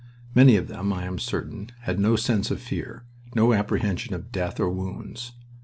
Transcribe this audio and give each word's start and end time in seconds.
Many 0.33 0.55
of 0.55 0.67
them, 0.67 0.91
I 0.91 1.03
am 1.05 1.19
certain, 1.19 1.69
had 1.81 1.99
no 1.99 2.15
sense 2.15 2.49
of 2.49 2.59
fear, 2.59 3.03
no 3.35 3.53
apprehension 3.53 4.15
of 4.15 4.31
death 4.31 4.59
or 4.59 4.67
wounds. 4.71 5.33